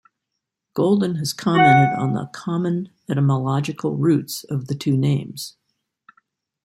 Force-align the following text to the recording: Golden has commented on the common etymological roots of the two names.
Golden 0.73 1.17
has 1.17 1.31
commented 1.31 1.95
on 1.95 2.13
the 2.15 2.25
common 2.33 2.89
etymological 3.07 3.97
roots 3.97 4.43
of 4.45 4.65
the 4.65 4.73
two 4.73 4.97
names. 4.97 5.57